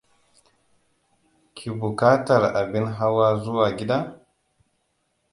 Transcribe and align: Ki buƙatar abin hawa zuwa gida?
Ki 1.55 1.69
buƙatar 1.71 2.43
abin 2.55 2.85
hawa 2.87 3.35
zuwa 3.37 3.71
gida? 3.75 4.21